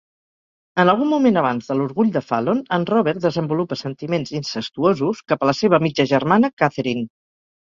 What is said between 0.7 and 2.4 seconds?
En algun moment abans de l'Orgull de